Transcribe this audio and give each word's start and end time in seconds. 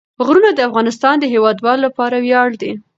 غرونه 0.25 0.49
د 0.53 0.59
افغانستان 0.69 1.15
د 1.19 1.25
هیوادوالو 1.33 1.85
لپاره 1.87 2.15
ویاړ 2.25 2.49
دی. 2.61 2.71